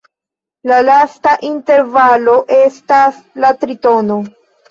La 0.69 0.77
lasta 0.85 1.33
intervalo 1.49 2.35
estas 2.57 3.21
la 3.45 3.53
tritono. 3.65 4.19